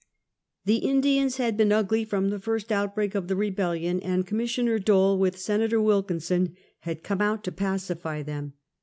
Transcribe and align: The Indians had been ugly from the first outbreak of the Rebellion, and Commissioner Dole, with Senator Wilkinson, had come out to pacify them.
The 0.65 0.77
Indians 0.77 1.37
had 1.37 1.55
been 1.55 1.71
ugly 1.71 2.03
from 2.05 2.31
the 2.31 2.39
first 2.39 2.71
outbreak 2.71 3.13
of 3.13 3.27
the 3.27 3.35
Rebellion, 3.35 3.99
and 3.99 4.25
Commissioner 4.25 4.79
Dole, 4.79 5.19
with 5.19 5.37
Senator 5.37 5.79
Wilkinson, 5.79 6.55
had 6.79 7.03
come 7.03 7.21
out 7.21 7.43
to 7.43 7.51
pacify 7.51 8.23
them. 8.23 8.53